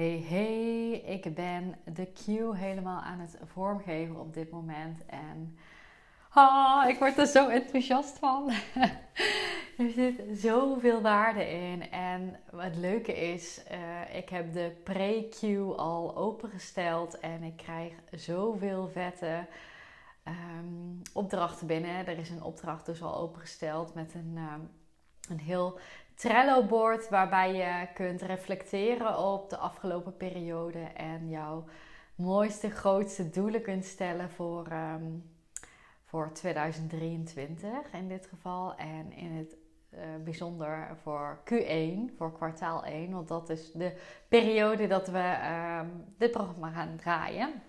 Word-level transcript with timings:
Hey 0.00 0.24
hey, 0.28 0.90
ik 0.90 1.34
ben 1.34 1.74
de 1.94 2.06
Q 2.12 2.26
helemaal 2.56 3.00
aan 3.00 3.20
het 3.20 3.38
vormgeven 3.44 4.20
op 4.20 4.34
dit 4.34 4.50
moment 4.50 5.06
en 5.06 5.58
ah, 6.30 6.84
ik 6.88 6.98
word 6.98 7.18
er 7.18 7.26
zo 7.26 7.48
enthousiast 7.48 8.18
van. 8.18 8.50
er 9.78 9.90
zit 9.94 10.22
zoveel 10.32 11.00
waarde 11.00 11.50
in 11.50 11.90
en 11.90 12.40
het 12.56 12.76
leuke 12.76 13.12
is, 13.12 13.62
uh, 13.72 14.16
ik 14.16 14.28
heb 14.28 14.52
de 14.52 14.80
pre-Q 14.84 15.42
al 15.76 16.16
opengesteld 16.16 17.18
en 17.18 17.42
ik 17.42 17.56
krijg 17.56 17.92
zoveel 18.10 18.88
vette 18.88 19.46
um, 20.24 21.02
opdrachten 21.12 21.66
binnen. 21.66 22.06
Er 22.06 22.18
is 22.18 22.30
een 22.30 22.42
opdracht 22.42 22.86
dus 22.86 23.02
al 23.02 23.16
opengesteld 23.16 23.94
met 23.94 24.14
een, 24.14 24.38
um, 24.52 24.70
een 25.28 25.40
heel 25.40 25.78
Trello-board 26.20 27.08
waarbij 27.08 27.54
je 27.54 27.86
kunt 27.94 28.22
reflecteren 28.22 29.18
op 29.18 29.50
de 29.50 29.56
afgelopen 29.56 30.16
periode 30.16 30.78
en 30.96 31.28
jouw 31.28 31.64
mooiste, 32.14 32.70
grootste 32.70 33.30
doelen 33.30 33.62
kunt 33.62 33.84
stellen 33.84 34.30
voor, 34.30 34.66
um, 34.72 35.30
voor 36.04 36.32
2023 36.32 37.70
in 37.92 38.08
dit 38.08 38.26
geval. 38.26 38.76
En 38.76 39.12
in 39.12 39.32
het 39.32 39.56
uh, 39.94 40.00
bijzonder 40.24 40.96
voor 41.02 41.38
Q1, 41.44 42.16
voor 42.16 42.32
kwartaal 42.32 42.84
1, 42.84 43.10
want 43.10 43.28
dat 43.28 43.48
is 43.50 43.72
de 43.72 43.92
periode 44.28 44.86
dat 44.86 45.08
we 45.08 45.36
um, 45.80 46.04
dit 46.18 46.30
programma 46.30 46.70
gaan 46.70 46.96
draaien. 46.96 47.62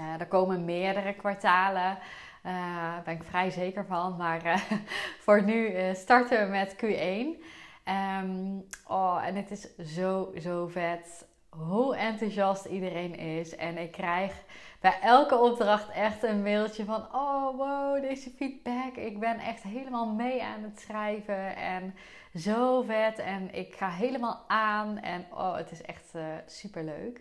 Uh, 0.00 0.20
er 0.20 0.26
komen 0.26 0.64
meerdere 0.64 1.14
kwartalen. 1.14 1.98
Daar 2.42 2.98
uh, 2.98 3.04
ben 3.04 3.14
ik 3.14 3.22
vrij 3.22 3.50
zeker 3.50 3.84
van. 3.86 4.16
Maar 4.16 4.64
voor 5.24 5.42
nu 5.42 5.74
starten 5.94 6.44
we 6.44 6.50
met 6.50 6.76
Q1. 6.76 7.60
Um, 7.84 8.64
oh, 8.86 9.22
en 9.24 9.34
het 9.34 9.50
is 9.50 9.76
zo, 9.94 10.32
zo 10.40 10.66
vet 10.66 11.26
hoe 11.48 11.96
enthousiast 11.96 12.64
iedereen 12.64 13.14
is. 13.14 13.56
En 13.56 13.78
ik 13.78 13.92
krijg 13.92 14.42
bij 14.80 14.98
elke 15.00 15.38
opdracht 15.38 15.90
echt 15.90 16.22
een 16.22 16.42
mailtje 16.42 16.84
van: 16.84 17.06
Oh, 17.14 17.56
wow, 17.56 18.02
deze 18.02 18.30
feedback. 18.30 18.96
Ik 18.96 19.20
ben 19.20 19.38
echt 19.38 19.62
helemaal 19.62 20.06
mee 20.06 20.42
aan 20.42 20.62
het 20.62 20.80
schrijven. 20.80 21.56
En 21.56 21.94
zo 22.34 22.82
vet. 22.82 23.18
En 23.18 23.54
ik 23.54 23.74
ga 23.74 23.88
helemaal 23.88 24.44
aan. 24.46 24.98
En 24.98 25.26
oh, 25.30 25.56
het 25.56 25.70
is 25.70 25.82
echt 25.82 26.14
uh, 26.14 26.22
super 26.46 26.84
leuk. 26.84 27.20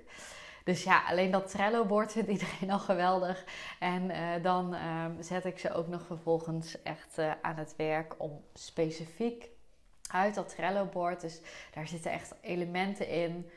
Dus 0.64 0.84
ja, 0.84 1.04
alleen 1.08 1.32
dat 1.32 1.50
Trello-bord 1.50 2.12
vindt 2.12 2.30
iedereen 2.30 2.72
al 2.72 2.80
geweldig. 2.80 3.44
En 3.80 4.04
uh, 4.10 4.44
dan 4.44 4.74
uh, 4.74 5.06
zet 5.20 5.46
ik 5.46 5.60
ze 5.60 5.74
ook 5.74 5.88
nog 5.88 6.06
vervolgens 6.06 6.82
echt 6.82 7.18
uh, 7.20 7.32
aan 7.42 7.56
het 7.56 7.74
werk 7.78 8.16
om 8.18 8.44
specifiek 8.54 9.50
uit 10.14 10.36
dat 10.36 10.50
Trello-bord. 10.50 11.22
Dus 11.22 11.42
daar 11.74 11.88
zitten 11.88 12.12
echt 12.12 12.34
elementen 12.42 13.08
in 13.08 13.50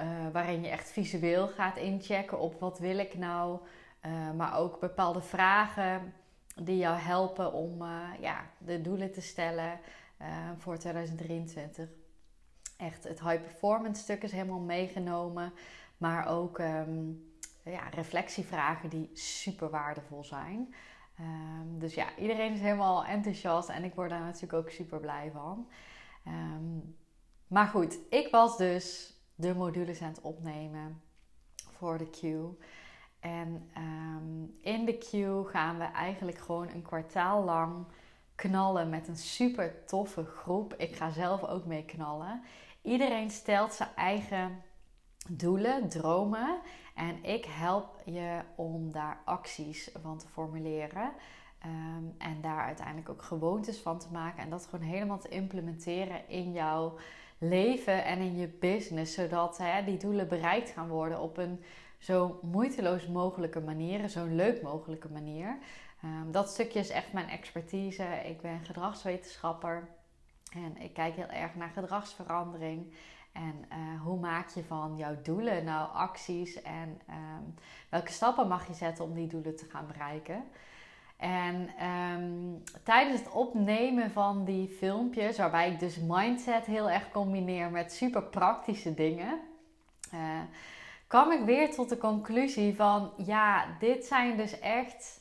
uh, 0.00 0.06
waarin 0.32 0.62
je 0.62 0.68
echt 0.68 0.90
visueel 0.90 1.48
gaat 1.48 1.76
inchecken 1.76 2.38
op 2.38 2.60
wat 2.60 2.78
wil 2.78 2.98
ik 2.98 3.14
nou. 3.14 3.58
Uh, 4.06 4.30
maar 4.36 4.58
ook 4.58 4.80
bepaalde 4.80 5.20
vragen 5.20 6.14
die 6.62 6.76
jou 6.76 6.98
helpen 6.98 7.52
om 7.52 7.82
uh, 7.82 8.08
ja, 8.20 8.44
de 8.58 8.80
doelen 8.80 9.12
te 9.12 9.20
stellen 9.20 9.80
voor 10.56 10.78
2023. 10.78 11.88
Echt 12.76 13.04
het 13.04 13.20
high 13.20 13.42
performance 13.42 14.02
stuk 14.02 14.22
is 14.22 14.32
helemaal 14.32 14.60
meegenomen. 14.60 15.52
Maar 15.96 16.28
ook 16.28 16.58
um, 16.58 17.32
ja, 17.64 17.88
reflectievragen 17.88 18.88
die 18.88 19.10
super 19.12 19.70
waardevol 19.70 20.24
zijn. 20.24 20.74
Dus 21.78 21.94
ja, 21.94 22.16
iedereen 22.16 22.52
is 22.52 22.60
helemaal 22.60 23.04
enthousiast 23.04 23.68
en 23.68 23.84
ik 23.84 23.94
word 23.94 24.10
daar 24.10 24.20
natuurlijk 24.20 24.52
ook 24.52 24.70
super 24.70 25.00
blij 25.00 25.30
van. 25.32 25.68
Um, 26.26 26.96
maar 27.46 27.66
goed, 27.66 27.98
ik 28.10 28.28
was 28.30 28.56
dus 28.56 29.16
de 29.34 29.54
modules 29.54 30.02
aan 30.02 30.08
het 30.08 30.20
opnemen 30.20 31.02
voor 31.70 31.98
de 31.98 32.10
Q. 32.10 32.22
En 33.20 33.70
um, 33.76 34.58
in 34.60 34.84
de 34.84 34.98
Q 34.98 35.10
gaan 35.50 35.78
we 35.78 35.84
eigenlijk 35.84 36.38
gewoon 36.38 36.68
een 36.68 36.82
kwartaal 36.82 37.44
lang 37.44 37.86
knallen 38.34 38.88
met 38.88 39.08
een 39.08 39.16
super 39.16 39.84
toffe 39.84 40.24
groep. 40.24 40.74
Ik 40.74 40.96
ga 40.96 41.10
zelf 41.10 41.44
ook 41.44 41.64
mee 41.64 41.84
knallen. 41.84 42.42
Iedereen 42.82 43.30
stelt 43.30 43.72
zijn 43.72 43.94
eigen 43.94 44.62
doelen, 45.28 45.88
dromen. 45.88 46.60
En 46.94 47.24
ik 47.24 47.44
help 47.44 48.02
je 48.04 48.40
om 48.56 48.92
daar 48.92 49.22
acties 49.24 49.90
van 50.02 50.18
te 50.18 50.28
formuleren. 50.28 51.12
Um, 51.66 52.14
en 52.18 52.40
daar 52.40 52.64
uiteindelijk 52.64 53.08
ook 53.08 53.22
gewoontes 53.22 53.78
van 53.78 53.98
te 53.98 54.08
maken. 54.12 54.42
En 54.42 54.50
dat 54.50 54.66
gewoon 54.70 54.86
helemaal 54.86 55.18
te 55.18 55.28
implementeren 55.28 56.28
in 56.28 56.52
jouw 56.52 56.98
leven 57.38 58.04
en 58.04 58.18
in 58.18 58.36
je 58.36 58.48
business. 58.48 59.14
Zodat 59.14 59.58
hè, 59.58 59.84
die 59.84 59.96
doelen 59.96 60.28
bereikt 60.28 60.70
gaan 60.70 60.88
worden 60.88 61.20
op 61.20 61.36
een 61.36 61.62
zo 61.98 62.38
moeiteloos 62.42 63.06
mogelijke 63.06 63.60
manier. 63.60 64.08
Zo 64.08 64.26
leuk 64.26 64.62
mogelijke 64.62 65.08
manier. 65.08 65.58
Um, 66.04 66.32
dat 66.32 66.50
stukje 66.50 66.78
is 66.78 66.90
echt 66.90 67.12
mijn 67.12 67.28
expertise. 67.28 68.04
Ik 68.04 68.40
ben 68.40 68.64
gedragswetenschapper. 68.64 69.88
En 70.52 70.76
ik 70.76 70.92
kijk 70.92 71.14
heel 71.14 71.28
erg 71.28 71.54
naar 71.54 71.70
gedragsverandering. 71.70 72.94
En 73.32 73.64
uh, 73.72 74.02
hoe 74.02 74.18
maak 74.18 74.48
je 74.48 74.64
van 74.64 74.96
jouw 74.96 75.16
doelen 75.22 75.64
nou 75.64 75.92
acties 75.92 76.62
en 76.62 77.00
um, 77.10 77.54
welke 77.88 78.12
stappen 78.12 78.48
mag 78.48 78.66
je 78.66 78.74
zetten 78.74 79.04
om 79.04 79.14
die 79.14 79.26
doelen 79.26 79.56
te 79.56 79.64
gaan 79.64 79.86
bereiken? 79.86 80.44
En 81.18 81.70
um, 81.86 82.62
tijdens 82.84 83.20
het 83.20 83.30
opnemen 83.30 84.10
van 84.10 84.44
die 84.44 84.68
filmpjes, 84.68 85.38
waarbij 85.38 85.70
ik 85.70 85.78
dus 85.78 85.96
mindset 85.96 86.64
heel 86.64 86.90
erg 86.90 87.10
combineer 87.10 87.70
met 87.70 87.92
super 87.92 88.22
praktische 88.22 88.94
dingen, 88.94 89.40
uh, 90.14 90.40
kwam 91.06 91.30
ik 91.32 91.44
weer 91.44 91.74
tot 91.74 91.88
de 91.88 91.98
conclusie 91.98 92.76
van 92.76 93.12
ja, 93.16 93.66
dit 93.78 94.04
zijn 94.04 94.36
dus 94.36 94.58
echt 94.58 95.20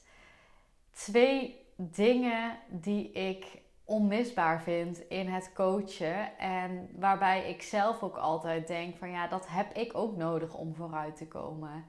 twee 0.91 1.65
dingen 1.75 2.57
die 2.69 3.11
ik 3.11 3.61
onmisbaar 3.85 4.61
vind 4.61 4.99
in 5.09 5.27
het 5.27 5.51
coachen. 5.53 6.37
En 6.37 6.89
waarbij 6.99 7.49
ik 7.49 7.61
zelf 7.61 8.03
ook 8.03 8.17
altijd 8.17 8.67
denk 8.67 8.97
van 8.97 9.09
ja, 9.09 9.27
dat 9.27 9.47
heb 9.47 9.73
ik 9.73 9.97
ook 9.97 10.15
nodig 10.15 10.53
om 10.53 10.75
vooruit 10.75 11.15
te 11.15 11.27
komen. 11.27 11.85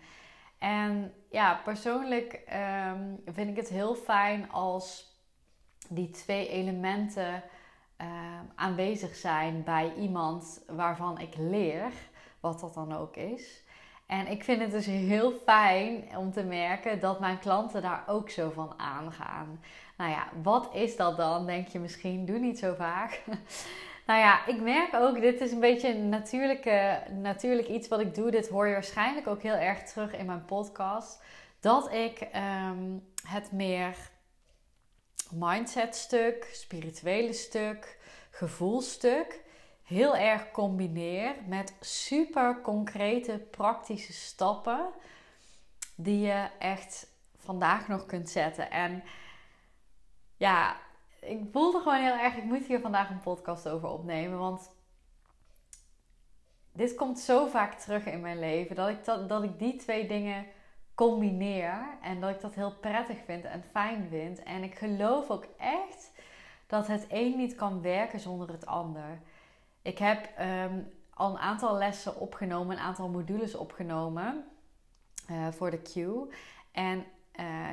En 0.58 1.14
ja, 1.30 1.60
persoonlijk 1.64 2.40
um, 2.92 3.22
vind 3.34 3.50
ik 3.50 3.56
het 3.56 3.68
heel 3.68 3.94
fijn 3.94 4.50
als 4.50 5.16
die 5.88 6.10
twee 6.10 6.48
elementen 6.48 7.42
uh, 8.00 8.06
aanwezig 8.54 9.16
zijn 9.16 9.64
bij 9.64 9.92
iemand 9.94 10.62
waarvan 10.66 11.18
ik 11.18 11.36
leer, 11.36 11.92
wat 12.40 12.60
dat 12.60 12.74
dan 12.74 12.96
ook 12.96 13.16
is. 13.16 13.66
En 14.06 14.26
ik 14.26 14.44
vind 14.44 14.60
het 14.60 14.70
dus 14.70 14.86
heel 14.86 15.32
fijn 15.44 16.16
om 16.16 16.32
te 16.32 16.44
merken 16.44 17.00
dat 17.00 17.20
mijn 17.20 17.38
klanten 17.38 17.82
daar 17.82 18.04
ook 18.06 18.30
zo 18.30 18.50
van 18.50 18.74
aangaan. 18.76 19.60
Nou 19.96 20.10
ja, 20.10 20.28
wat 20.42 20.74
is 20.74 20.96
dat 20.96 21.16
dan? 21.16 21.46
Denk 21.46 21.68
je 21.68 21.78
misschien, 21.78 22.26
doe 22.26 22.38
niet 22.38 22.58
zo 22.58 22.74
vaak. 22.74 23.24
Nou 24.08 24.20
ja, 24.20 24.46
ik 24.46 24.60
merk 24.60 24.94
ook, 24.94 25.20
dit 25.20 25.40
is 25.40 25.52
een 25.52 25.60
beetje 25.60 25.88
een 25.88 26.08
natuurlijke, 26.08 27.02
natuurlijk 27.10 27.68
iets 27.68 27.88
wat 27.88 28.00
ik 28.00 28.14
doe. 28.14 28.30
Dit 28.30 28.48
hoor 28.48 28.66
je 28.66 28.72
waarschijnlijk 28.72 29.26
ook 29.26 29.42
heel 29.42 29.54
erg 29.54 29.82
terug 29.82 30.12
in 30.12 30.26
mijn 30.26 30.44
podcast. 30.44 31.22
Dat 31.60 31.92
ik 31.92 32.20
um, 32.20 33.08
het 33.22 33.52
meer 33.52 33.96
mindset 35.30 35.96
stuk, 35.96 36.48
spirituele 36.52 37.32
stuk, 37.32 37.98
gevoelstuk 38.30 39.40
heel 39.82 40.16
erg 40.16 40.50
combineer 40.50 41.34
met 41.46 41.74
super 41.80 42.60
concrete 42.60 43.46
praktische 43.50 44.12
stappen 44.12 44.88
die 45.94 46.20
je 46.20 46.48
echt 46.58 47.06
vandaag 47.36 47.88
nog 47.88 48.06
kunt 48.06 48.30
zetten. 48.30 48.70
En 48.70 49.02
ja, 50.36 50.76
ik 51.20 51.40
voelde 51.52 51.78
gewoon 51.78 52.02
heel 52.02 52.18
erg, 52.18 52.36
ik 52.36 52.44
moet 52.44 52.66
hier 52.66 52.80
vandaag 52.80 53.10
een 53.10 53.20
podcast 53.20 53.68
over 53.68 53.88
opnemen. 53.88 54.38
Want 54.38 54.76
dit 56.72 56.94
komt 56.94 57.18
zo 57.18 57.46
vaak 57.46 57.74
terug 57.74 58.06
in 58.06 58.20
mijn 58.20 58.38
leven. 58.38 58.76
Dat 58.76 58.88
ik, 58.88 59.04
dat, 59.04 59.28
dat 59.28 59.42
ik 59.42 59.58
die 59.58 59.76
twee 59.76 60.06
dingen 60.06 60.46
combineer. 60.94 61.98
En 62.02 62.20
dat 62.20 62.30
ik 62.30 62.40
dat 62.40 62.54
heel 62.54 62.74
prettig 62.74 63.18
vind 63.24 63.44
en 63.44 63.64
fijn 63.70 64.08
vind. 64.08 64.42
En 64.42 64.62
ik 64.62 64.78
geloof 64.78 65.30
ook 65.30 65.46
echt 65.56 66.10
dat 66.66 66.86
het 66.86 67.06
een 67.08 67.36
niet 67.36 67.54
kan 67.54 67.82
werken 67.82 68.20
zonder 68.20 68.48
het 68.48 68.66
ander. 68.66 69.20
Ik 69.82 69.98
heb 69.98 70.30
um, 70.40 70.92
al 71.14 71.30
een 71.30 71.38
aantal 71.38 71.76
lessen 71.76 72.20
opgenomen, 72.20 72.76
een 72.76 72.82
aantal 72.82 73.08
modules 73.08 73.54
opgenomen. 73.54 74.44
voor 75.50 75.70
de 75.70 75.82
Q. 75.82 75.96
En 76.72 77.04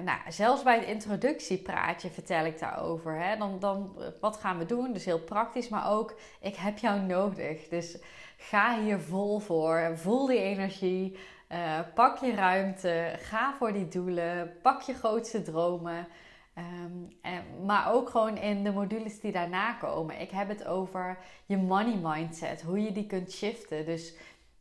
nou, 0.03 0.19
zelfs 0.27 0.63
bij 0.63 0.79
het 0.79 0.87
introductiepraatje 0.87 2.09
vertel 2.09 2.45
ik 2.45 2.59
daarover. 2.59 3.19
Hè? 3.21 3.37
Dan, 3.37 3.59
dan, 3.59 3.95
wat 4.19 4.37
gaan 4.37 4.57
we 4.57 4.65
doen? 4.65 4.93
Dus 4.93 5.05
heel 5.05 5.19
praktisch, 5.19 5.69
maar 5.69 5.91
ook 5.91 6.15
ik 6.39 6.55
heb 6.55 6.77
jou 6.77 6.99
nodig. 6.99 7.67
Dus 7.67 7.97
ga 8.37 8.81
hier 8.81 8.99
vol 8.99 9.39
voor. 9.39 9.91
Voel 9.95 10.25
die 10.25 10.39
energie. 10.39 11.17
Uh, 11.51 11.79
pak 11.93 12.17
je 12.17 12.35
ruimte. 12.35 13.13
Ga 13.17 13.53
voor 13.57 13.73
die 13.73 13.87
doelen. 13.87 14.53
Pak 14.61 14.81
je 14.81 14.93
grootste 14.93 15.41
dromen. 15.41 16.07
Um, 16.57 17.07
en, 17.21 17.65
maar 17.65 17.93
ook 17.93 18.09
gewoon 18.09 18.37
in 18.37 18.63
de 18.63 18.71
modules 18.71 19.19
die 19.19 19.31
daarna 19.31 19.73
komen. 19.73 20.21
Ik 20.21 20.31
heb 20.31 20.47
het 20.47 20.65
over 20.65 21.17
je 21.45 21.57
money 21.57 21.99
mindset. 22.01 22.61
Hoe 22.61 22.81
je 22.81 22.91
die 22.91 23.07
kunt 23.07 23.31
shiften. 23.31 23.85
Dus 23.85 24.15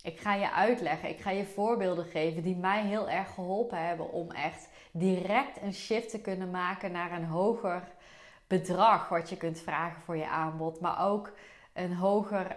ik 0.05 0.21
ga 0.21 0.35
je 0.35 0.53
uitleggen. 0.53 1.09
Ik 1.09 1.21
ga 1.21 1.31
je 1.31 1.45
voorbeelden 1.45 2.05
geven 2.05 2.43
die 2.43 2.57
mij 2.57 2.83
heel 2.83 3.09
erg 3.09 3.35
geholpen 3.35 3.87
hebben 3.87 4.13
om 4.13 4.31
echt 4.31 4.69
direct 4.91 5.63
een 5.63 5.75
shift 5.75 6.11
te 6.11 6.21
kunnen 6.21 6.51
maken 6.51 6.93
naar 6.93 7.13
een 7.13 7.25
hoger 7.25 7.83
bedrag 8.47 9.09
wat 9.09 9.29
je 9.29 9.37
kunt 9.37 9.61
vragen 9.61 10.03
voor 10.03 10.17
je 10.17 10.29
aanbod. 10.29 10.81
Maar 10.81 11.07
ook 11.07 11.33
een, 11.73 11.95
hoger, 11.95 12.57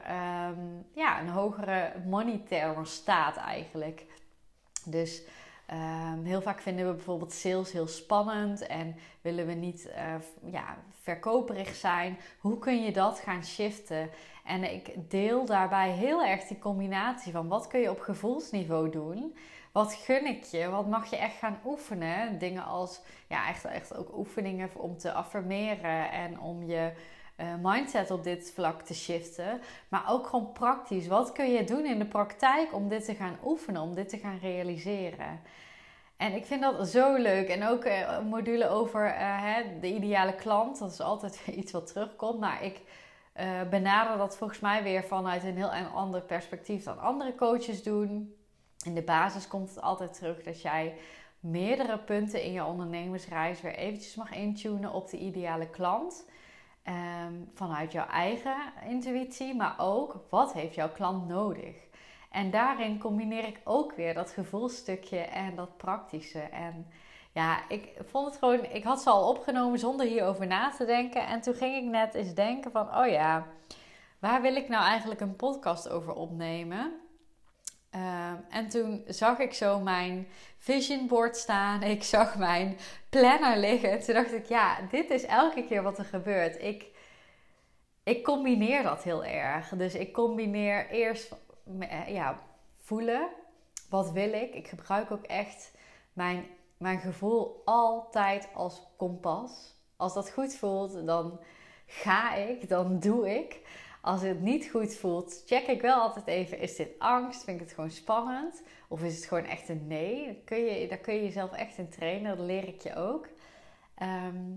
um, 0.50 0.86
ja, 0.94 1.20
een 1.22 1.30
hogere 1.30 1.94
money 2.06 2.42
staat 2.84 3.36
eigenlijk. 3.36 4.06
Dus 4.86 5.24
um, 5.72 6.26
heel 6.26 6.42
vaak 6.42 6.60
vinden 6.60 6.88
we 6.88 6.94
bijvoorbeeld 6.94 7.34
sales 7.34 7.72
heel 7.72 7.88
spannend 7.88 8.68
en 8.68 8.96
willen 9.22 9.48
we 9.48 9.54
niet 9.54 9.88
uh, 9.88 10.52
ja, 10.52 10.78
verkoperig 11.02 11.76
zijn. 11.76 12.18
Hoe 12.40 12.60
kun 12.60 12.84
je 12.84 12.92
dat 12.92 13.20
gaan 13.20 13.46
shiften? 13.46 14.10
En 14.48 14.74
ik 14.74 15.10
deel 15.10 15.46
daarbij 15.46 15.92
heel 15.92 16.26
erg 16.26 16.44
die 16.44 16.60
combinatie 16.60 17.32
van 17.32 17.48
wat 17.48 17.68
kun 17.68 17.80
je 17.80 17.92
op 17.92 18.00
gevoelsniveau 18.00 18.90
doen 18.90 19.34
wat 19.78 19.94
gun 19.94 20.26
ik 20.26 20.44
je? 20.44 20.70
Wat 20.70 20.88
mag 20.88 21.10
je 21.10 21.16
echt 21.16 21.38
gaan 21.38 21.60
oefenen? 21.66 22.40
Dingen 22.40 22.66
als, 22.66 23.02
ja, 23.28 23.48
echt, 23.48 23.66
echt 23.66 23.98
ook 23.98 24.18
oefeningen 24.18 24.70
om 24.74 24.98
te 24.98 25.12
affirmeren 25.12 26.12
en 26.12 26.40
om 26.40 26.64
je 26.64 26.92
uh, 27.38 27.48
mindset 27.62 28.12
op 28.12 28.24
dit 28.24 28.52
vlak 28.54 28.82
te 28.82 28.94
shiften. 28.94 29.62
Maar 29.88 30.04
ook 30.10 30.28
gewoon 30.28 30.52
praktisch. 30.52 31.08
Wat 31.08 31.32
kun 31.32 31.52
je 31.52 31.64
doen 31.64 31.86
in 31.86 32.00
de 32.00 32.06
praktijk 32.06 32.74
om 32.74 32.88
dit 32.88 33.06
te 33.06 33.16
gaan 33.16 33.38
oefenen, 33.44 33.82
om 33.82 33.96
dit 33.96 34.10
te 34.10 34.18
gaan 34.18 34.40
realiseren? 34.42 35.42
En 36.18 36.34
ik 36.34 36.46
vind 36.46 36.62
dat 36.62 36.88
zo 36.88 37.16
leuk. 37.16 37.48
En 37.48 37.68
ook 37.68 37.86
uh, 37.86 38.00
een 38.00 38.28
module 38.28 38.70
over 38.70 39.14
hè, 39.18 39.80
de 39.80 39.94
ideale 39.94 40.36
klant. 40.36 40.80
Dat 40.80 40.92
is 40.92 41.02
altijd 41.02 41.42
iets 41.60 41.72
wat 41.72 41.88
terugkomt. 41.88 42.40
Maar 42.40 42.64
ik 42.64 42.82
benader 43.70 44.18
dat 44.18 44.38
volgens 44.38 44.60
mij 44.60 44.84
weer 44.84 45.04
vanuit 45.04 45.44
een 45.44 45.56
heel 45.56 45.72
ander 45.74 46.22
perspectief 46.22 46.84
dan 46.84 47.00
andere 47.00 47.36
coaches 47.36 47.84
doen 47.84 48.38
in 48.88 48.96
de 48.96 49.02
basis 49.02 49.48
komt 49.48 49.70
het 49.70 49.82
altijd 49.82 50.14
terug 50.14 50.44
dat 50.44 50.62
jij 50.62 50.98
meerdere 51.40 51.98
punten 51.98 52.44
in 52.44 52.52
je 52.52 52.66
ondernemersreis 52.66 53.62
weer 53.62 53.76
eventjes 53.76 54.16
mag 54.16 54.32
intunen 54.32 54.94
op 54.94 55.10
de 55.10 55.18
ideale 55.18 55.70
klant. 55.70 56.30
Ehm, 56.84 57.34
vanuit 57.54 57.92
jouw 57.92 58.08
eigen 58.08 58.58
intuïtie, 58.88 59.56
maar 59.56 59.76
ook 59.78 60.26
wat 60.30 60.54
heeft 60.54 60.76
jouw 60.76 60.92
klant 60.92 61.28
nodig. 61.28 61.76
En 62.32 62.52
daarin 62.52 63.00
combineer 63.00 63.48
ik 63.48 63.62
ook 63.64 63.94
weer 63.94 64.14
dat 64.14 64.32
gevoelstukje 64.32 65.20
en 65.20 65.56
dat 65.56 65.78
praktische. 65.78 66.40
En 66.40 66.88
ja, 67.38 67.70
ik 67.70 67.94
vond 68.06 68.26
het 68.26 68.38
gewoon, 68.38 68.66
ik 68.66 68.84
had 68.84 69.02
ze 69.02 69.10
al 69.10 69.30
opgenomen 69.30 69.80
zonder 69.80 70.06
hierover 70.06 70.48
na 70.48 70.70
te 70.70 70.86
denken. 70.86 71.28
En 71.28 71.42
toen 71.42 71.54
ging 71.54 71.76
ik 71.76 71.84
net 71.84 72.14
eens 72.14 72.34
denken 72.34 72.72
van, 72.72 72.98
oh 72.98 73.08
ja, 73.08 73.48
waar 74.20 74.42
wil 74.42 74.56
ik 74.56 74.70
nou 74.70 74.86
eigenlijk 74.86 75.22
een 75.22 75.36
podcast 75.36 75.90
over 75.90 76.14
opnemen? 76.14 76.94
Ehm, 77.90 78.36
en 78.50 78.70
toen 78.70 79.04
zag 79.08 79.40
ik 79.40 79.54
zo 79.54 79.80
mijn 79.80 80.28
vision 80.58 81.08
board 81.08 81.38
staan. 81.38 81.84
Ik 81.84 82.04
zag 82.04 82.38
mijn 82.38 82.78
planner 83.10 83.58
liggen. 83.58 84.00
Toen 84.04 84.14
dacht 84.14 84.34
ik, 84.34 84.46
ja, 84.46 84.78
dit 84.92 85.10
is 85.10 85.26
elke 85.26 85.66
keer 85.66 85.84
wat 85.84 85.98
er 85.98 86.06
gebeurt. 86.06 86.62
Ik, 86.62 86.86
ik 88.04 88.24
combineer 88.24 88.84
dat 88.84 89.04
heel 89.04 89.26
erg. 89.26 89.70
Dus 89.70 89.96
ik 89.96 90.14
combineer 90.14 90.90
eerst 90.90 91.36
eh, 91.80 92.08
ja, 92.08 92.40
voelen. 92.78 93.28
Wat 93.90 94.12
wil 94.12 94.34
ik? 94.34 94.54
Ik 94.54 94.68
gebruik 94.68 95.12
ook 95.12 95.26
echt 95.26 95.72
mijn, 96.14 96.46
mijn 96.78 97.00
gevoel 97.00 97.62
altijd 97.66 98.48
als 98.54 98.88
kompas. 98.98 99.76
Als 99.96 100.14
dat 100.14 100.32
goed 100.32 100.56
voelt, 100.56 101.06
dan 101.06 101.40
ga 101.86 102.36
ik, 102.36 102.70
dan 102.70 103.00
doe 103.00 103.36
ik. 103.36 103.62
Als 104.02 104.22
het 104.22 104.42
niet 104.42 104.70
goed 104.70 104.96
voelt, 104.96 105.44
check 105.46 105.68
ik 105.68 105.82
wel 105.82 106.02
altijd 106.02 106.28
even: 106.28 106.60
is 106.60 106.76
dit 106.76 107.00
angst? 107.00 107.44
Vind 107.44 107.60
ik 107.60 107.66
het 107.66 107.76
gewoon 107.76 107.92
spannend? 107.92 108.64
Of 108.88 109.04
is 109.04 109.16
het 109.16 109.26
gewoon 109.26 109.46
echt 109.46 109.70
een 109.70 109.88
nee? 109.88 110.26
Daar 110.26 110.36
kun 110.46 110.58
je, 110.58 110.88
daar 110.88 110.98
kun 110.98 111.14
je 111.14 111.24
jezelf 111.24 111.52
echt 111.52 111.78
in 111.78 111.90
trainen, 111.90 112.38
dat 112.38 112.46
leer 112.46 112.68
ik 112.68 112.82
je 112.82 112.96
ook. 112.96 113.28
Ehm, 113.96 114.56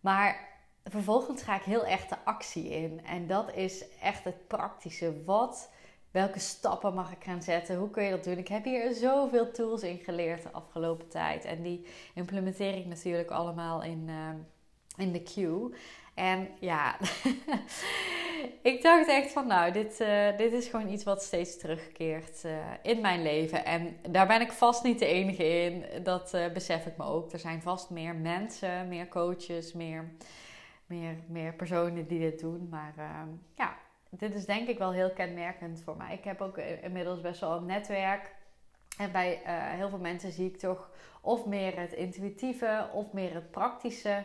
maar 0.00 0.48
vervolgens 0.84 1.42
ga 1.42 1.56
ik 1.56 1.62
heel 1.62 1.86
erg 1.86 2.06
de 2.06 2.24
actie 2.24 2.68
in. 2.68 3.04
En 3.04 3.26
dat 3.26 3.54
is 3.54 3.84
echt 4.00 4.24
het 4.24 4.48
praktische. 4.48 5.24
Wat, 5.24 5.70
welke 6.14 6.38
stappen 6.38 6.94
mag 6.94 7.12
ik 7.12 7.24
gaan 7.24 7.42
zetten? 7.42 7.76
Hoe 7.76 7.90
kun 7.90 8.02
je 8.02 8.10
dat 8.10 8.24
doen? 8.24 8.38
Ik 8.38 8.48
heb 8.48 8.64
hier 8.64 8.94
zoveel 8.94 9.50
tools 9.50 9.82
in 9.82 9.98
geleerd 9.98 10.42
de 10.42 10.50
afgelopen 10.52 11.08
tijd. 11.08 11.44
En 11.44 11.62
die 11.62 11.86
implementeer 12.14 12.76
ik 12.76 12.86
natuurlijk 12.86 13.30
allemaal 13.30 13.82
in, 13.82 14.06
uh, 14.08 14.28
in 14.96 15.12
de 15.12 15.22
queue. 15.22 15.74
En 16.14 16.48
ja, 16.60 16.96
ik 18.62 18.82
dacht 18.82 19.08
echt 19.08 19.32
van 19.32 19.46
nou, 19.46 19.72
dit, 19.72 20.00
uh, 20.00 20.36
dit 20.36 20.52
is 20.52 20.66
gewoon 20.66 20.88
iets 20.88 21.04
wat 21.04 21.22
steeds 21.22 21.58
terugkeert 21.58 22.44
uh, 22.44 22.52
in 22.82 23.00
mijn 23.00 23.22
leven. 23.22 23.64
En 23.64 23.96
daar 24.10 24.26
ben 24.26 24.40
ik 24.40 24.52
vast 24.52 24.82
niet 24.84 24.98
de 24.98 25.06
enige 25.06 25.44
in. 25.44 25.84
Dat 26.02 26.36
besef 26.52 26.86
ik 26.86 26.96
me 26.96 27.04
ook. 27.04 27.32
Er 27.32 27.38
zijn 27.38 27.62
vast 27.62 27.90
meer 27.90 28.14
mensen, 28.14 28.88
meer 28.88 29.08
coaches, 29.08 29.72
meer, 29.72 30.12
meer, 30.86 31.16
meer 31.28 31.54
personen 31.54 32.06
die 32.06 32.20
dit 32.20 32.40
doen. 32.40 32.68
Maar 32.70 32.94
ja, 33.56 33.76
dit 34.18 34.34
is 34.34 34.44
denk 34.44 34.68
ik 34.68 34.78
wel 34.78 34.92
heel 34.92 35.10
kenmerkend 35.10 35.82
voor 35.82 35.96
mij. 35.96 36.14
Ik 36.14 36.24
heb 36.24 36.40
ook 36.40 36.58
inmiddels 36.58 37.20
best 37.20 37.40
wel 37.40 37.56
een 37.56 37.66
netwerk. 37.66 38.34
En 38.98 39.12
bij 39.12 39.40
heel 39.76 39.88
veel 39.88 39.98
mensen 39.98 40.32
zie 40.32 40.48
ik 40.48 40.58
toch 40.58 40.90
of 41.20 41.46
meer 41.46 41.80
het 41.80 41.92
intuïtieve 41.92 42.88
of 42.92 43.12
meer 43.12 43.34
het 43.34 43.50
praktische 43.50 44.22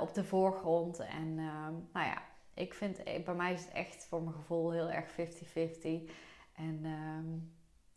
op 0.00 0.14
de 0.14 0.24
voorgrond. 0.24 0.98
En 0.98 1.38
ehm, 1.38 1.72
nou 1.92 2.06
ja, 2.06 2.22
ik 2.54 2.74
vind, 2.74 3.02
eh, 3.02 3.24
bij 3.24 3.34
mij 3.34 3.52
is 3.52 3.64
het 3.64 3.72
echt 3.72 4.06
voor 4.06 4.22
mijn 4.22 4.34
gevoel 4.34 4.72
heel 4.72 4.90
erg 4.90 5.10
50-50. 5.10 6.10
En 6.56 6.80
ehm, 6.84 7.34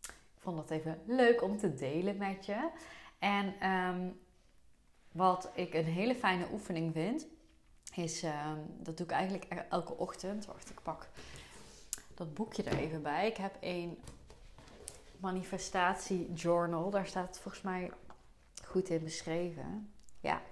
ik 0.00 0.40
vond 0.44 0.56
dat 0.56 0.70
even 0.70 1.00
leuk 1.06 1.42
om 1.42 1.56
te 1.56 1.74
delen 1.74 2.16
met 2.16 2.46
je. 2.46 2.70
En 3.18 3.54
ehm, 3.60 4.08
wat 5.12 5.50
ik 5.54 5.74
een 5.74 5.84
hele 5.84 6.14
fijne 6.14 6.46
oefening 6.52 6.92
vind, 6.92 7.26
is, 7.94 8.22
ehm, 8.22 8.58
dat 8.78 8.96
doe 8.96 9.06
ik 9.06 9.12
eigenlijk 9.12 9.52
e-, 9.52 9.64
elke 9.68 9.96
ochtend. 9.96 10.46
Wacht, 10.46 10.70
ik 10.70 10.82
pak 10.82 11.08
dat 12.18 12.34
boekje 12.34 12.62
er 12.62 12.78
even 12.78 13.02
bij. 13.02 13.26
Ik 13.26 13.36
heb 13.36 13.56
een 13.60 13.98
manifestatie 15.16 16.32
journal. 16.32 16.90
Daar 16.90 17.06
staat 17.06 17.28
het 17.28 17.38
volgens 17.38 17.62
mij 17.62 17.90
goed 18.64 18.88
in 18.88 19.04
beschreven. 19.04 19.92
Ja, 20.20 20.42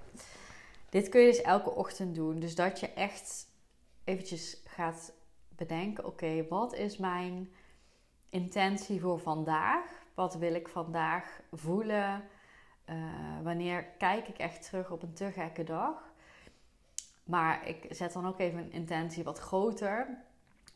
dit 0.88 1.08
kun 1.08 1.20
je 1.20 1.26
dus 1.26 1.42
elke 1.42 1.70
ochtend 1.70 2.14
doen. 2.14 2.40
Dus 2.40 2.54
dat 2.54 2.80
je 2.80 2.92
echt 2.92 3.46
eventjes 4.04 4.62
gaat 4.64 5.12
bedenken: 5.48 6.04
oké, 6.04 6.48
wat 6.48 6.74
is 6.74 6.96
mijn 6.96 7.52
intentie 8.28 9.00
voor 9.00 9.18
vandaag? 9.18 9.84
Wat 10.14 10.34
wil 10.34 10.54
ik 10.54 10.68
vandaag 10.68 11.40
voelen? 11.52 12.24
Uh, 12.90 12.96
wanneer 13.42 13.84
kijk 13.84 14.28
ik 14.28 14.38
echt 14.38 14.62
terug 14.62 14.90
op 14.90 15.02
een 15.02 15.12
te 15.12 15.32
gekke 15.32 15.64
dag? 15.64 16.05
Maar 17.26 17.68
ik 17.68 17.86
zet 17.90 18.12
dan 18.12 18.26
ook 18.26 18.38
even 18.38 18.58
een 18.58 18.72
intentie 18.72 19.24
wat 19.24 19.38
groter. 19.38 20.24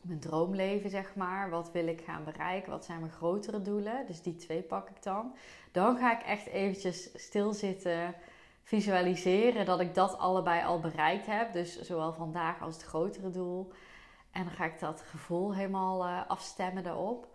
Mijn 0.01 0.19
droomleven, 0.19 0.89
zeg 0.89 1.15
maar. 1.15 1.49
Wat 1.49 1.71
wil 1.71 1.87
ik 1.87 2.01
gaan 2.01 2.23
bereiken? 2.23 2.71
Wat 2.71 2.85
zijn 2.85 2.99
mijn 2.99 3.11
grotere 3.11 3.61
doelen? 3.61 4.05
Dus 4.05 4.21
die 4.21 4.35
twee 4.35 4.61
pak 4.61 4.89
ik 4.89 5.03
dan. 5.03 5.35
Dan 5.71 5.97
ga 5.97 6.19
ik 6.19 6.25
echt 6.25 6.47
eventjes 6.47 7.09
stilzitten 7.13 8.15
visualiseren 8.63 9.65
dat 9.65 9.79
ik 9.79 9.95
dat 9.95 10.17
allebei 10.17 10.65
al 10.65 10.79
bereikt 10.79 11.25
heb. 11.25 11.53
Dus 11.53 11.81
zowel 11.81 12.13
vandaag 12.13 12.61
als 12.61 12.75
het 12.75 12.83
grotere 12.83 13.29
doel. 13.29 13.71
En 14.31 14.43
dan 14.43 14.53
ga 14.53 14.65
ik 14.65 14.79
dat 14.79 15.01
gevoel 15.01 15.55
helemaal 15.55 16.07
uh, 16.07 16.27
afstemmen 16.27 16.83
daarop. 16.83 17.27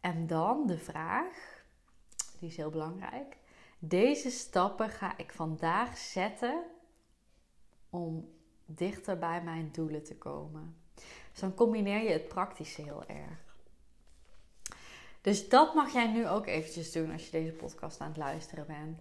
En 0.00 0.26
dan 0.26 0.66
de 0.66 0.78
vraag, 0.78 1.62
die 2.38 2.48
is 2.48 2.56
heel 2.56 2.70
belangrijk. 2.70 3.36
Deze 3.78 4.30
stappen 4.30 4.90
ga 4.90 5.16
ik 5.16 5.32
vandaag 5.32 5.96
zetten 5.96 6.62
om 7.90 8.38
dichter 8.74 9.18
bij 9.18 9.42
mijn 9.42 9.68
doelen 9.72 10.04
te 10.04 10.16
komen. 10.16 10.76
Dus 11.30 11.40
dan 11.40 11.54
combineer 11.54 12.02
je 12.02 12.12
het 12.12 12.28
praktische 12.28 12.82
heel 12.82 13.04
erg. 13.06 13.48
Dus 15.20 15.48
dat 15.48 15.74
mag 15.74 15.92
jij 15.92 16.12
nu 16.12 16.28
ook 16.28 16.46
eventjes 16.46 16.92
doen 16.92 17.12
als 17.12 17.24
je 17.24 17.30
deze 17.30 17.52
podcast 17.52 18.00
aan 18.00 18.08
het 18.08 18.16
luisteren 18.16 18.66
bent. 18.66 19.00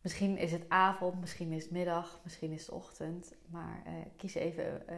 Misschien 0.00 0.36
is 0.38 0.52
het 0.52 0.64
avond, 0.68 1.20
misschien 1.20 1.52
is 1.52 1.62
het 1.62 1.72
middag, 1.72 2.20
misschien 2.22 2.52
is 2.52 2.60
het 2.60 2.74
ochtend. 2.74 3.34
Maar 3.46 3.82
uh, 3.86 3.92
kies 4.16 4.34
even 4.34 4.82
uh, 4.90 4.96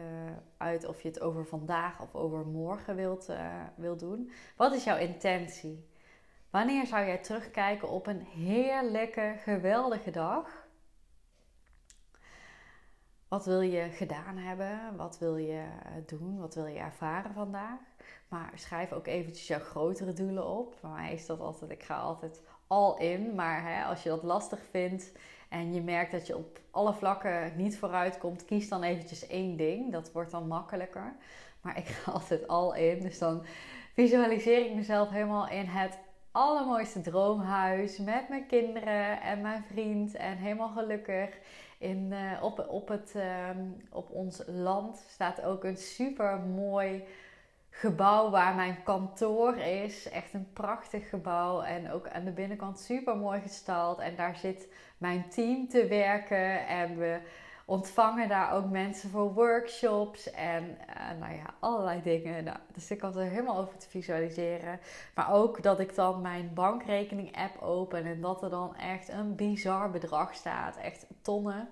uit 0.57 0.85
of 0.85 1.01
je 1.01 1.07
het 1.07 1.19
over 1.19 1.45
vandaag 1.45 2.01
of 2.01 2.15
over 2.15 2.45
morgen 2.45 2.95
wilt, 2.95 3.29
uh, 3.29 3.63
wilt 3.75 3.99
doen. 3.99 4.31
Wat 4.55 4.73
is 4.73 4.83
jouw 4.83 4.97
intentie? 4.97 5.89
Wanneer 6.49 6.85
zou 6.85 7.05
jij 7.05 7.17
terugkijken 7.17 7.89
op 7.89 8.07
een 8.07 8.21
heerlijke, 8.21 9.35
geweldige 9.37 10.11
dag? 10.11 10.64
Wat 13.35 13.45
wil 13.45 13.61
je 13.61 13.89
gedaan 13.91 14.37
hebben? 14.37 14.79
Wat 14.97 15.17
wil 15.19 15.37
je 15.37 15.63
doen? 16.05 16.39
Wat 16.39 16.55
wil 16.55 16.65
je 16.65 16.79
ervaren 16.79 17.33
vandaag? 17.33 17.79
Maar 18.27 18.51
schrijf 18.55 18.91
ook 18.91 19.07
eventjes 19.07 19.47
jouw 19.47 19.59
grotere 19.59 20.13
doelen 20.13 20.47
op. 20.47 20.75
Voor 20.79 20.89
mij 20.89 21.13
is 21.13 21.25
dat 21.25 21.39
altijd, 21.39 21.71
ik 21.71 21.83
ga 21.83 21.99
altijd 21.99 22.41
al 22.67 22.97
in. 22.97 23.35
Maar 23.35 23.63
hè, 23.63 23.83
als 23.83 24.03
je 24.03 24.09
dat 24.09 24.23
lastig 24.23 24.59
vindt 24.69 25.11
en 25.49 25.73
je 25.73 25.81
merkt 25.81 26.11
dat 26.11 26.27
je 26.27 26.37
op 26.37 26.59
alle 26.71 26.93
vlakken 26.93 27.53
niet 27.55 27.77
vooruit 27.77 28.17
komt, 28.17 28.45
kies 28.45 28.69
dan 28.69 28.83
eventjes 28.83 29.27
één 29.27 29.57
ding. 29.57 29.91
Dat 29.91 30.11
wordt 30.11 30.31
dan 30.31 30.47
makkelijker. 30.47 31.15
Maar 31.61 31.77
ik 31.77 31.85
ga 31.85 32.11
altijd 32.17 32.47
al 32.47 32.75
in. 32.75 32.99
Dus 33.01 33.17
dan 33.17 33.45
visualiseer 33.93 34.65
ik 34.65 34.75
mezelf 34.75 35.09
helemaal 35.09 35.49
in 35.49 35.65
het 35.65 35.97
allermooiste 36.31 37.01
droomhuis 37.01 37.97
met 37.97 38.29
mijn 38.29 38.47
kinderen 38.47 39.21
en 39.21 39.41
mijn 39.41 39.63
vriend 39.63 40.15
en 40.15 40.37
helemaal 40.37 40.69
gelukkig. 40.69 41.29
In, 41.77 42.11
uh, 42.11 42.43
op, 42.43 42.67
op, 42.69 42.87
het, 42.87 43.13
uh, 43.15 43.49
op 43.89 44.09
ons 44.11 44.43
land 44.47 45.05
staat 45.09 45.41
ook 45.41 45.63
een 45.63 45.77
super 45.77 46.39
mooi 46.39 47.03
gebouw 47.69 48.29
waar 48.29 48.55
mijn 48.55 48.83
kantoor 48.83 49.57
is. 49.57 50.09
Echt 50.09 50.33
een 50.33 50.53
prachtig 50.53 51.09
gebouw 51.09 51.61
en 51.61 51.91
ook 51.91 52.07
aan 52.07 52.25
de 52.25 52.31
binnenkant 52.31 52.79
super 52.79 53.17
mooi 53.17 53.41
gestald. 53.41 53.99
En 53.99 54.15
daar 54.15 54.35
zit 54.35 54.67
mijn 54.97 55.29
team 55.29 55.67
te 55.67 55.87
werken 55.87 56.67
en 56.67 56.97
we 56.97 57.19
ontvangen 57.65 58.29
daar 58.29 58.53
ook 58.53 58.69
mensen 58.69 59.09
voor 59.09 59.33
workshops 59.33 60.31
en 60.31 60.63
uh, 60.63 61.19
nou 61.19 61.33
ja, 61.33 61.53
allerlei 61.59 62.01
dingen. 62.01 62.43
Nou, 62.43 62.57
dus 62.73 62.91
ik 62.91 63.01
had 63.01 63.15
er 63.15 63.23
helemaal 63.23 63.57
over 63.57 63.77
te 63.77 63.89
visualiseren. 63.89 64.79
Maar 65.15 65.33
ook 65.33 65.63
dat 65.63 65.79
ik 65.79 65.95
dan 65.95 66.21
mijn 66.21 66.53
bankrekening 66.53 67.37
app 67.37 67.61
open 67.61 68.05
en 68.05 68.21
dat 68.21 68.43
er 68.43 68.49
dan 68.49 68.75
echt 68.75 69.09
een 69.09 69.35
bizar 69.35 69.91
bedrag 69.91 70.33
staat. 70.33 70.77
Echt 70.77 71.07
tonnen. 71.21 71.69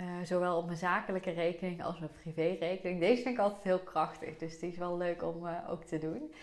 Uh, 0.00 0.06
zowel 0.22 0.56
op 0.56 0.66
mijn 0.66 0.78
zakelijke 0.78 1.30
rekening 1.30 1.84
als 1.84 1.98
mijn 1.98 2.12
privérekening. 2.22 3.00
Deze 3.00 3.22
vind 3.22 3.34
ik 3.34 3.40
altijd 3.40 3.62
heel 3.62 3.78
krachtig, 3.78 4.36
dus 4.36 4.58
die 4.58 4.70
is 4.70 4.78
wel 4.78 4.96
leuk 4.96 5.22
om 5.22 5.46
uh, 5.46 5.52
ook 5.70 5.84
te 5.84 5.98
doen. 5.98 6.34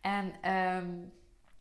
En 0.00 0.52
um, 0.52 1.12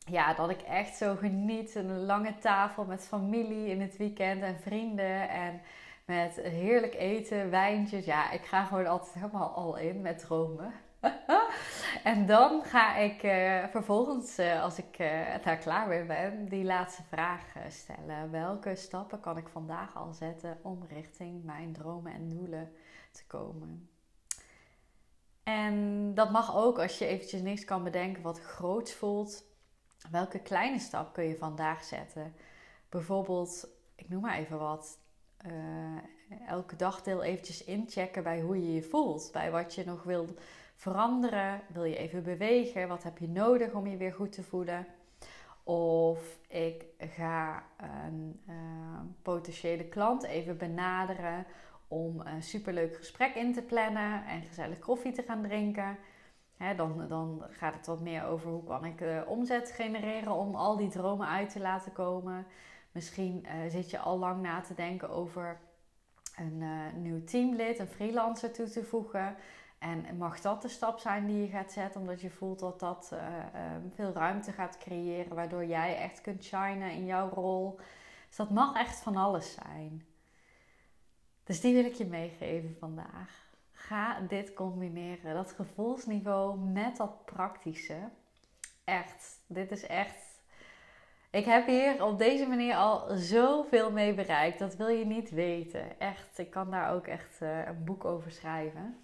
ja, 0.06 0.34
dat 0.34 0.50
ik 0.50 0.62
echt 0.62 0.96
zo 0.96 1.16
geniet. 1.16 1.76
Een 1.76 2.06
lange 2.06 2.38
tafel 2.38 2.86
met 2.86 3.08
familie 3.08 3.68
in 3.68 3.82
het 3.82 3.98
weekend 3.98 4.42
en 4.42 4.60
vrienden. 4.60 5.30
En 5.30 5.62
met 6.06 6.36
heerlijk 6.36 6.94
eten, 6.94 7.50
wijntjes. 7.50 8.06
Ja, 8.06 8.32
ik 8.32 8.46
ga 8.46 8.66
gewoon 8.66 8.88
altijd 8.88 9.14
helemaal 9.14 9.50
al 9.50 9.78
in 9.78 10.02
met 10.02 10.20
dromen. 10.20 10.74
en 12.04 12.26
dan 12.26 12.64
ga 12.64 12.96
ik 12.98 13.24
uh, 13.24 13.64
vervolgens, 13.68 14.40
uh, 14.40 14.64
als 14.64 14.78
ik 14.78 15.00
uh, 15.00 15.44
daar 15.44 15.58
klaar 15.58 15.88
mee 15.88 16.06
ben, 16.06 16.46
die 16.50 16.64
laatste 16.64 17.04
vraag 17.04 17.56
stellen. 17.70 18.32
Welke 18.32 18.76
stappen 18.76 19.20
kan 19.20 19.38
ik 19.38 19.48
vandaag 19.48 19.96
al 19.96 20.14
zetten 20.14 20.60
om 20.62 20.86
richting 20.90 21.44
mijn 21.44 21.74
dromen 21.74 22.14
en 22.14 22.30
doelen 22.30 22.72
te 23.12 23.26
komen? 23.28 23.90
En 25.44 26.12
dat 26.14 26.32
mag 26.32 26.56
ook 26.56 26.80
als 26.80 26.98
je 26.98 27.06
eventjes 27.06 27.42
niks 27.42 27.66
kan 27.66 27.84
bedenken 27.84 28.24
wat 28.24 28.40
groots 28.42 28.94
voelt. 28.94 29.44
Welke 30.12 30.40
kleine 30.40 30.80
stap 30.80 31.14
kun 31.14 31.24
je 31.24 31.38
vandaag 31.38 31.84
zetten? 31.84 32.36
Bijvoorbeeld, 32.90 33.68
ik 33.96 34.10
noem 34.10 34.22
maar 34.22 34.38
even 34.38 34.60
wat, 34.60 35.00
uh, 35.48 36.48
elke 36.48 36.76
dagdeel 36.76 37.24
eventjes 37.24 37.64
inchecken 37.64 38.24
bij 38.24 38.42
hoe 38.42 38.62
je 38.66 38.74
je 38.74 38.84
voelt. 38.84 39.30
Bij 39.32 39.52
wat 39.52 39.76
je 39.76 39.86
nog 39.86 40.04
wil 40.04 40.28
veranderen. 40.76 41.62
Wil 41.68 41.84
je 41.84 41.98
even 41.98 42.24
bewegen? 42.24 42.88
Wat 42.88 43.04
heb 43.04 43.18
je 43.18 43.28
nodig 43.28 43.74
om 43.74 43.88
je 43.88 43.98
weer 43.98 44.14
goed 44.14 44.32
te 44.32 44.44
voelen? 44.44 44.88
Of 45.64 46.40
ik 46.48 46.86
ga 46.98 47.64
een 47.78 48.42
uh, 48.50 48.56
potentiële 49.22 49.86
klant 49.86 50.24
even 50.24 50.58
benaderen 50.58 51.46
om 51.88 52.20
een 52.20 52.44
superleuk 52.44 52.96
gesprek 52.96 53.36
in 53.36 53.54
te 53.54 53.62
plannen 53.62 54.26
en 54.26 54.44
gezellig 54.44 54.80
koffie 54.80 55.12
te 55.12 55.24
gaan 55.24 55.42
drinken. 55.42 55.98
dan, 56.76 57.08
dan 57.08 57.44
gaat 57.50 57.76
het 57.76 57.86
wat 57.86 58.02
meer 58.02 58.26
over 58.26 58.50
hoe 58.50 58.64
kan 58.64 58.86
ik 58.86 59.02
uh, 59.02 59.22
omzet 59.28 59.72
genereren 59.72 60.34
om 60.34 60.56
al 60.56 60.78
die 60.78 60.90
dromen 60.90 61.28
uit 61.28 61.50
te 61.50 61.60
laten 61.60 61.92
komen. 61.92 62.46
Misschien 62.94 63.46
uh, 63.46 63.72
zit 63.72 63.90
je 63.90 64.00
al 64.00 64.18
lang 64.18 64.42
na 64.42 64.62
te 64.62 64.74
denken 64.74 65.10
over 65.10 65.60
een 66.36 66.62
uh, 66.62 66.94
nieuw 66.96 67.24
teamlid, 67.24 67.80
een 67.80 67.88
freelancer 67.88 68.52
toe 68.52 68.70
te 68.70 68.84
voegen. 68.84 69.36
En 69.80 70.18
mag 70.18 70.42
dat 70.42 70.62
de 70.62 70.68
stap 70.68 71.00
zijn 71.00 71.26
die 71.26 71.42
je 71.42 71.48
gaat 71.48 71.72
zetten, 71.72 72.02
omdat 72.02 72.22
je 72.22 72.30
voelt 72.30 72.60
dat 72.60 72.80
dat 72.80 73.10
uh, 73.14 73.20
veel 73.96 74.12
ruimte 74.12 74.52
gaat 74.52 74.78
creëren, 74.78 75.36
waardoor 75.36 75.66
jij 75.66 75.98
echt 75.98 76.22
kunt 76.22 76.44
shinen 76.44 76.92
in 76.92 77.06
jouw 77.06 77.30
rol. 77.30 77.80
Dus 78.28 78.36
dat 78.36 78.50
mag 78.50 78.76
echt 78.76 79.00
van 79.00 79.16
alles 79.16 79.54
zijn. 79.54 80.06
Dus 81.44 81.62
die 81.62 81.74
wil 81.74 81.86
ik 81.86 81.94
je 81.94 82.06
meegeven 82.06 82.76
vandaag. 82.80 83.52
Ga 83.72 84.20
dit 84.20 84.54
combineren, 84.54 85.34
dat 85.34 85.52
gevoelsniveau 85.52 86.60
met 86.60 86.98
dat 86.98 87.26
praktische. 87.26 88.10
Echt, 88.84 89.44
dit 89.48 89.72
is 89.72 89.86
echt 89.86 90.23
ik 91.34 91.46
heb 91.46 91.68
hier 91.68 92.04
op 92.04 92.18
deze 92.18 92.48
manier 92.48 92.76
al 92.76 93.06
zoveel 93.16 93.92
mee 93.92 94.14
bereikt. 94.14 94.60
Dat 94.60 94.76
wil 94.76 94.88
je 94.88 95.06
niet 95.06 95.30
weten. 95.30 96.00
Echt, 96.00 96.38
ik 96.38 96.50
kan 96.50 96.72
daar 96.72 96.94
ook 96.94 97.08
echt 97.08 97.42
uh, 97.42 97.66
een 97.66 97.84
boek 97.84 98.06
over 98.06 98.32
schrijven. 98.32 98.98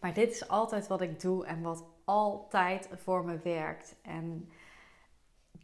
Maar 0.00 0.14
dit 0.14 0.30
is 0.30 0.48
altijd 0.48 0.86
wat 0.86 1.00
ik 1.00 1.20
doe 1.20 1.46
en 1.46 1.62
wat 1.62 1.84
altijd 2.04 2.88
voor 2.94 3.24
me 3.24 3.38
werkt. 3.42 3.96
En 4.02 4.50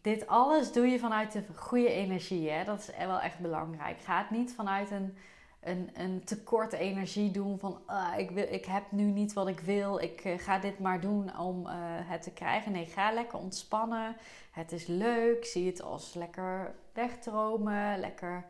dit 0.02 0.26
alles 0.26 0.72
doe 0.72 0.86
je 0.86 0.98
vanuit 0.98 1.32
de 1.32 1.44
goede 1.54 1.92
energie. 1.92 2.50
Hè? 2.50 2.64
Dat 2.64 2.78
is 2.78 3.06
wel 3.06 3.20
echt 3.20 3.38
belangrijk. 3.38 4.00
Ga 4.00 4.18
het 4.18 4.30
niet 4.30 4.54
vanuit 4.54 4.90
een 4.90 5.16
een, 5.62 5.90
een 5.94 6.24
tekort 6.24 6.72
energie 6.72 7.30
doen 7.30 7.58
van 7.58 7.80
uh, 7.90 8.12
ik, 8.16 8.30
wil, 8.30 8.46
ik 8.50 8.64
heb 8.64 8.90
nu 8.90 9.04
niet 9.04 9.32
wat 9.32 9.48
ik 9.48 9.60
wil, 9.60 9.98
ik 9.98 10.24
uh, 10.24 10.38
ga 10.38 10.58
dit 10.58 10.78
maar 10.78 11.00
doen 11.00 11.38
om 11.38 11.66
uh, 11.66 11.72
het 11.84 12.22
te 12.22 12.30
krijgen. 12.30 12.72
Nee, 12.72 12.86
ga 12.86 13.12
lekker 13.12 13.38
ontspannen. 13.38 14.16
Het 14.50 14.72
is 14.72 14.86
leuk, 14.86 15.44
zie 15.44 15.66
het 15.66 15.82
als 15.82 16.14
lekker 16.14 16.74
wegdromen, 16.92 17.98
lekker 17.98 18.44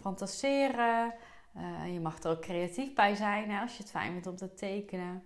fantaseren. 0.00 1.14
je 1.92 2.00
mag 2.00 2.22
er 2.22 2.30
ook 2.30 2.40
creatief 2.40 2.94
bij 2.94 3.14
zijn 3.14 3.50
hè, 3.50 3.60
als 3.60 3.76
je 3.76 3.82
het 3.82 3.90
fijn 3.90 4.12
vindt 4.12 4.26
om 4.26 4.36
te 4.36 4.54
tekenen. 4.54 5.22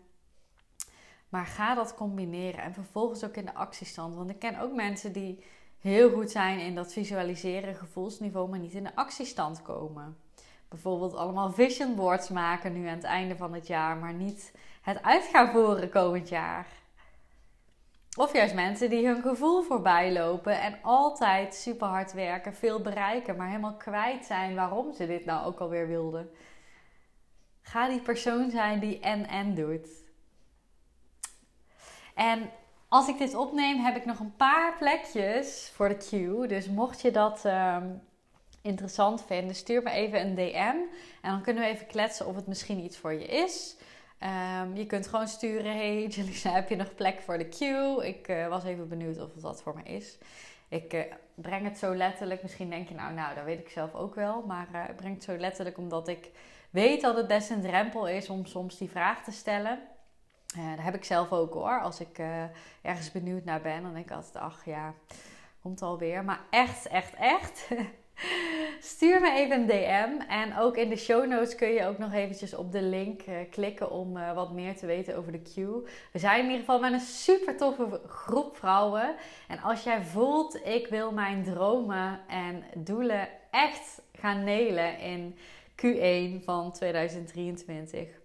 Maar 1.28 1.46
ga 1.46 1.74
dat 1.74 1.94
combineren 1.94 2.62
en 2.62 2.74
vervolgens 2.74 3.24
ook 3.24 3.36
in 3.36 3.44
de 3.44 3.54
actiestand. 3.54 4.14
Want 4.14 4.30
ik 4.30 4.38
ken 4.38 4.60
ook 4.60 4.72
mensen 4.72 5.12
die 5.12 5.44
heel 5.78 6.10
goed 6.12 6.30
zijn 6.30 6.58
in 6.58 6.74
dat 6.74 6.92
visualiseren, 6.92 7.74
gevoelsniveau, 7.74 8.48
maar 8.48 8.58
niet 8.58 8.74
in 8.74 8.84
de 8.84 8.94
actiestand 8.96 9.62
komen 9.62 10.16
bijvoorbeeld 10.74 11.14
allemaal 11.14 11.52
vision 11.52 11.94
boards 11.94 12.28
maken 12.28 12.72
nu 12.72 12.86
aan 12.86 12.94
het 12.94 13.04
einde 13.04 13.36
van 13.36 13.54
het 13.54 13.66
jaar, 13.66 13.96
maar 13.96 14.12
niet 14.12 14.52
het 14.82 15.02
uit 15.02 15.24
gaan 15.32 15.50
voeren 15.52 15.90
komend 15.90 16.28
jaar. 16.28 16.66
Of 18.16 18.32
juist 18.32 18.54
mensen 18.54 18.90
die 18.90 19.06
hun 19.06 19.22
gevoel 19.22 19.62
voorbij 19.62 20.12
lopen 20.12 20.60
en 20.60 20.78
altijd 20.82 21.54
super 21.54 21.86
hard 21.86 22.12
werken, 22.12 22.54
veel 22.54 22.80
bereiken, 22.80 23.36
maar 23.36 23.46
helemaal 23.46 23.76
kwijt 23.76 24.24
zijn 24.24 24.54
waarom 24.54 24.92
ze 24.92 25.06
dit 25.06 25.24
nou 25.24 25.46
ook 25.46 25.58
alweer 25.58 25.88
wilden. 25.88 26.30
Ga 27.62 27.88
die 27.88 28.00
persoon 28.00 28.50
zijn 28.50 28.80
die 28.80 29.00
en-en 29.00 29.54
doet. 29.54 29.88
En 32.14 32.50
als 32.88 33.08
ik 33.08 33.18
dit 33.18 33.34
opneem, 33.34 33.78
heb 33.78 33.96
ik 33.96 34.04
nog 34.04 34.18
een 34.18 34.36
paar 34.36 34.76
plekjes 34.78 35.72
voor 35.74 35.88
de 35.88 35.96
queue. 35.96 36.46
Dus 36.46 36.68
mocht 36.68 37.00
je 37.00 37.10
dat 37.10 37.44
ehm, 37.44 37.88
interessant 38.64 39.24
vinden, 39.26 39.54
stuur 39.54 39.82
me 39.82 39.90
even 39.90 40.20
een 40.20 40.34
DM. 40.34 40.76
En 41.22 41.30
dan 41.30 41.42
kunnen 41.42 41.62
we 41.62 41.68
even 41.68 41.86
kletsen 41.86 42.26
of 42.26 42.36
het 42.36 42.46
misschien 42.46 42.84
iets 42.84 42.96
voor 42.96 43.12
je 43.12 43.26
is. 43.26 43.76
Um, 44.62 44.76
je 44.76 44.86
kunt 44.86 45.06
gewoon 45.06 45.28
sturen: 45.28 45.72
Hey 45.72 46.06
Jelisa, 46.14 46.50
heb 46.50 46.68
je 46.68 46.76
nog 46.76 46.94
plek 46.94 47.20
voor 47.20 47.38
de 47.38 47.48
queue? 47.48 48.06
Ik 48.06 48.28
uh, 48.28 48.48
was 48.48 48.64
even 48.64 48.88
benieuwd 48.88 49.20
of 49.20 49.32
dat 49.32 49.62
voor 49.62 49.74
me 49.74 49.82
is. 49.82 50.18
Ik 50.68 50.92
uh, 50.92 51.00
breng 51.34 51.64
het 51.64 51.78
zo 51.78 51.94
letterlijk. 51.94 52.42
Misschien 52.42 52.70
denk 52.70 52.88
je 52.88 52.94
nou, 52.94 53.14
nou, 53.14 53.34
dat 53.34 53.44
weet 53.44 53.58
ik 53.58 53.68
zelf 53.68 53.94
ook 53.94 54.14
wel. 54.14 54.42
Maar 54.46 54.68
uh, 54.72 54.88
ik 54.88 54.96
breng 54.96 55.14
het 55.14 55.24
zo 55.24 55.36
letterlijk 55.36 55.78
omdat 55.78 56.08
ik 56.08 56.30
weet 56.70 57.00
dat 57.00 57.16
het 57.16 57.26
best 57.26 57.50
een 57.50 57.62
drempel 57.62 58.08
is 58.08 58.28
om 58.28 58.46
soms 58.46 58.78
die 58.78 58.90
vraag 58.90 59.24
te 59.24 59.32
stellen. 59.32 59.78
dat 60.54 60.84
heb 60.84 60.94
ik 60.94 61.04
zelf 61.04 61.32
ook 61.32 61.52
hoor. 61.54 61.80
Als 61.80 62.00
ik 62.00 62.18
ergens 62.82 63.12
benieuwd 63.12 63.44
naar 63.44 63.60
ben, 63.60 63.82
dan 63.82 63.92
denk 63.92 64.04
ik 64.04 64.16
altijd: 64.16 64.36
ach 64.36 64.64
ja, 64.64 64.94
komt 65.62 65.82
alweer. 65.82 66.24
Maar 66.24 66.40
echt, 66.50 66.86
echt, 66.86 67.14
echt. 67.14 67.68
Stuur 68.80 69.20
me 69.20 69.30
even 69.32 69.60
een 69.60 69.66
DM. 69.66 70.30
En 70.30 70.58
ook 70.58 70.76
in 70.76 70.88
de 70.88 70.96
show 70.96 71.26
notes 71.26 71.54
kun 71.54 71.68
je 71.68 71.86
ook 71.86 71.98
nog 71.98 72.12
eventjes 72.12 72.54
op 72.54 72.72
de 72.72 72.82
link 72.82 73.26
uh, 73.26 73.34
klikken 73.50 73.90
om 73.90 74.16
uh, 74.16 74.34
wat 74.34 74.52
meer 74.52 74.76
te 74.76 74.86
weten 74.86 75.16
over 75.16 75.32
de 75.32 75.42
queue. 75.54 75.82
We 76.12 76.18
zijn 76.18 76.38
in 76.38 76.44
ieder 76.44 76.58
geval 76.58 76.80
met 76.80 76.92
een 76.92 77.00
super 77.00 77.56
toffe 77.56 78.00
groep 78.06 78.56
vrouwen. 78.56 79.14
En 79.48 79.60
als 79.60 79.82
jij 79.82 80.02
voelt, 80.02 80.66
ik 80.66 80.86
wil 80.86 81.12
mijn 81.12 81.42
dromen 81.42 82.20
en 82.28 82.64
doelen 82.74 83.28
echt 83.50 84.02
gaan 84.12 84.44
nelen 84.44 84.98
in 84.98 85.36
Q1 85.76 86.44
van 86.44 86.72
2023 86.72 88.22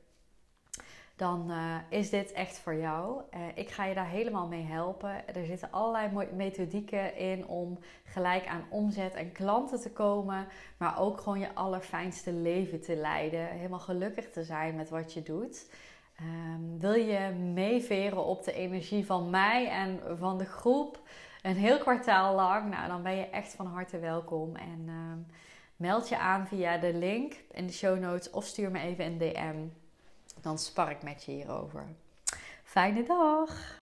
dan 1.19 1.51
eh, 1.51 1.75
is 1.99 2.09
dit 2.09 2.31
echt 2.31 2.59
voor 2.59 2.75
jou. 2.75 3.21
Uh, 3.33 3.39
ik 3.55 3.69
ga 3.69 3.85
je 3.85 3.93
daar 3.93 4.07
helemaal 4.07 4.47
mee 4.47 4.63
helpen. 4.63 5.27
Er 5.35 5.45
zitten 5.45 5.71
allerlei 5.71 6.27
methodieken 6.33 7.15
in 7.15 7.47
om 7.47 7.79
gelijk 8.03 8.47
aan 8.47 8.65
omzet 8.69 9.13
en 9.13 9.31
klanten 9.31 9.81
te 9.81 9.91
komen, 9.91 10.47
maar 10.77 10.99
ook 10.99 11.21
gewoon 11.21 11.39
je 11.39 11.53
allerfijnste 11.53 12.33
leven 12.33 12.81
te 12.81 12.95
leiden. 12.95 13.47
Helemaal 13.47 13.79
gelukkig 13.79 14.29
te 14.29 14.43
zijn 14.43 14.75
met 14.75 14.89
wat 14.89 15.13
je 15.13 15.23
doet. 15.23 15.71
Um, 16.21 16.79
wil 16.79 16.93
je 16.93 17.29
meeveren 17.53 18.25
op 18.25 18.43
de 18.43 18.53
energie 18.53 19.05
van 19.05 19.29
mij 19.29 19.69
en 19.69 19.99
van 20.17 20.37
de 20.37 20.45
groep 20.45 21.01
een 21.41 21.55
heel 21.55 21.77
kwartaal 21.77 22.35
lang? 22.35 22.69
Nou, 22.69 22.87
dan 22.87 23.03
ben 23.03 23.15
je 23.15 23.29
echt 23.29 23.53
van 23.53 23.65
harte 23.65 23.99
welkom. 23.99 24.55
En 24.55 24.87
um, 24.87 25.25
meld 25.75 26.09
je 26.09 26.17
aan 26.17 26.47
via 26.47 26.77
de 26.77 26.93
link 26.93 27.33
in 27.51 27.67
de 27.67 27.73
show 27.73 27.99
notes 27.99 28.29
of 28.29 28.45
stuur 28.45 28.71
me 28.71 28.79
even 28.79 29.05
een 29.05 29.17
DM 29.17 29.87
dan 30.41 30.57
spar 30.57 30.91
ik 30.91 31.03
met 31.03 31.23
je 31.23 31.31
hierover. 31.31 31.87
Fijne 32.63 33.03
dag! 33.03 33.77